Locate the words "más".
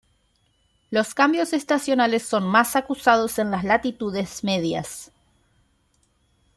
2.43-2.75